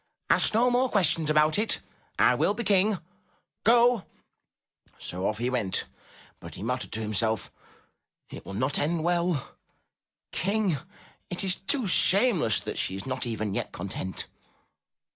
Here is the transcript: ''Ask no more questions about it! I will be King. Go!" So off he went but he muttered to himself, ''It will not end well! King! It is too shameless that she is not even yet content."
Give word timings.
''Ask 0.31 0.55
no 0.55 0.71
more 0.71 0.89
questions 0.89 1.29
about 1.29 1.59
it! 1.59 1.79
I 2.17 2.33
will 2.33 2.55
be 2.55 2.63
King. 2.63 2.97
Go!" 3.63 4.03
So 4.97 5.27
off 5.27 5.37
he 5.37 5.51
went 5.51 5.85
but 6.39 6.55
he 6.55 6.63
muttered 6.63 6.91
to 6.93 7.01
himself, 7.01 7.51
''It 8.31 8.43
will 8.43 8.55
not 8.55 8.79
end 8.79 9.03
well! 9.03 9.53
King! 10.31 10.79
It 11.29 11.43
is 11.43 11.53
too 11.53 11.85
shameless 11.85 12.59
that 12.61 12.79
she 12.79 12.95
is 12.95 13.05
not 13.05 13.27
even 13.27 13.53
yet 13.53 13.71
content." 13.71 14.25